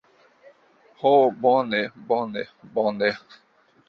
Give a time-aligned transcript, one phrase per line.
[1.01, 1.11] Ho,
[1.43, 3.11] bone, bone, bone.